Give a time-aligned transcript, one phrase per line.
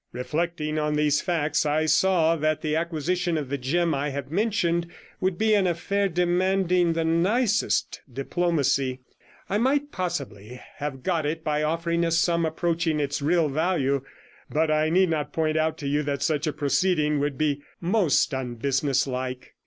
[0.13, 4.87] Reflecting on these facts, I saw that the acquisition of the gem I have mentioned
[5.19, 9.01] would be an affair demanding the nicest diplomacy;
[9.47, 14.03] I might possibly have got it by offering a sum approaching its real value,
[14.49, 18.31] but I need not point out to you that such a proceeding would be most
[18.33, 19.53] unbusinesslike.